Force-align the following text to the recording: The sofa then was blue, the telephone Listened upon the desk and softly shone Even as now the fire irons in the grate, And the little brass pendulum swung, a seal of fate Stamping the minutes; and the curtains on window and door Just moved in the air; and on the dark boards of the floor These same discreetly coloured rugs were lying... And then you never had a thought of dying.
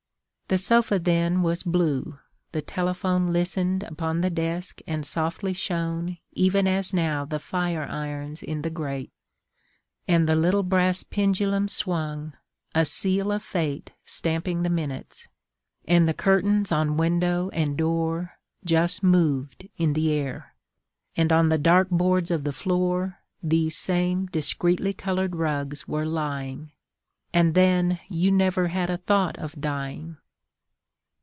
The 0.51 0.57
sofa 0.57 0.99
then 0.99 1.43
was 1.43 1.63
blue, 1.63 2.19
the 2.51 2.61
telephone 2.61 3.31
Listened 3.31 3.83
upon 3.83 4.19
the 4.19 4.29
desk 4.29 4.81
and 4.85 5.05
softly 5.05 5.53
shone 5.53 6.17
Even 6.33 6.67
as 6.67 6.93
now 6.93 7.23
the 7.23 7.39
fire 7.39 7.85
irons 7.89 8.43
in 8.43 8.61
the 8.61 8.69
grate, 8.69 9.13
And 10.09 10.27
the 10.27 10.35
little 10.35 10.63
brass 10.63 11.03
pendulum 11.03 11.69
swung, 11.69 12.33
a 12.75 12.83
seal 12.83 13.31
of 13.31 13.41
fate 13.41 13.93
Stamping 14.03 14.63
the 14.63 14.69
minutes; 14.69 15.29
and 15.87 16.05
the 16.05 16.13
curtains 16.13 16.69
on 16.69 16.97
window 16.97 17.47
and 17.53 17.77
door 17.77 18.33
Just 18.65 19.01
moved 19.01 19.69
in 19.77 19.93
the 19.93 20.11
air; 20.11 20.53
and 21.15 21.31
on 21.31 21.47
the 21.47 21.57
dark 21.57 21.89
boards 21.89 22.29
of 22.29 22.43
the 22.43 22.51
floor 22.51 23.19
These 23.41 23.77
same 23.77 24.25
discreetly 24.25 24.91
coloured 24.91 25.33
rugs 25.37 25.87
were 25.87 26.05
lying... 26.05 26.73
And 27.33 27.53
then 27.55 28.01
you 28.09 28.33
never 28.33 28.67
had 28.67 28.89
a 28.89 28.97
thought 28.97 29.39
of 29.39 29.53
dying. 29.61 30.17